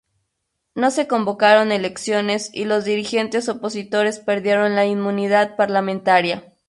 [0.73, 6.55] No se convocaron elecciones y los dirigentes opositores perdieron la inmunidad parlamentaria.